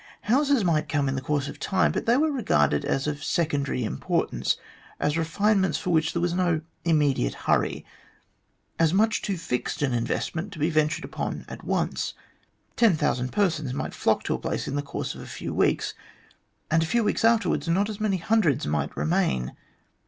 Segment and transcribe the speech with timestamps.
[0.21, 3.83] Houses might come in the course of time, but they were regarded as of secondary
[3.83, 4.57] importance,
[4.99, 7.85] as refinements for which there was no immediate hurry,
[8.79, 12.15] as much too fixed an investment to be ventured upon at once.
[12.75, 15.93] Ten thousand persons might flock to a place in the course of a few weeks,
[16.71, 19.55] and a few weeks afterwards not as many hundreds might remain.